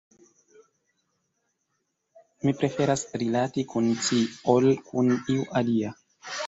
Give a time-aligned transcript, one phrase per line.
[2.47, 4.19] mi preferas rilati kun ci,
[4.57, 5.99] ol kun iu alia.